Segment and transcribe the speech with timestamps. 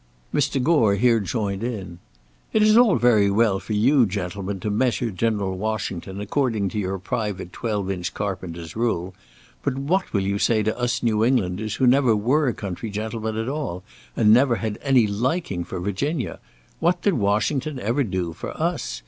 [0.33, 0.59] Mr.
[0.63, 1.99] Gore here joined in:
[2.53, 6.95] "It is all very well for you gentlemen to measure General Washington according to your
[6.95, 9.13] own private twelve inch carpenter's rule.
[9.61, 13.47] But what will you say to us New Englanders who never were country gentlemen at
[13.47, 13.83] all,
[14.17, 16.39] and never had any liking for Virginia?
[16.79, 18.99] What did Washington ever do for us?